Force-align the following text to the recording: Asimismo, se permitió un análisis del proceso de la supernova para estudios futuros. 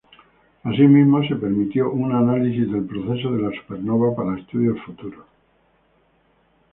Asimismo, 0.63 1.21
se 1.27 1.35
permitió 1.35 1.91
un 1.91 2.11
análisis 2.11 2.71
del 2.71 2.87
proceso 2.87 3.33
de 3.33 3.43
la 3.43 3.51
supernova 3.61 4.15
para 4.15 4.39
estudios 4.39 4.81
futuros. 4.83 5.27